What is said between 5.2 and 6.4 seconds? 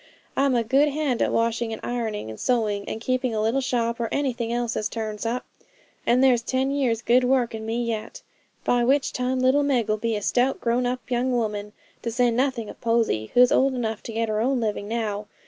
up; and